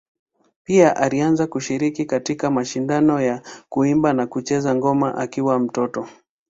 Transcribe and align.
Pia 0.63 0.95
alianza 0.97 1.47
kushiriki 1.47 2.05
katika 2.05 2.51
mashindano 2.51 3.21
ya 3.21 3.41
kuimba 3.69 4.13
na 4.13 4.27
kucheza 4.27 4.75
ngoma 4.75 5.15
akiwa 5.15 5.59
mtoto. 5.59 6.07